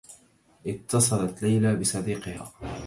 اتّصلت 0.67 1.41
ليلى 1.43 1.75
بصديقها. 1.75 2.51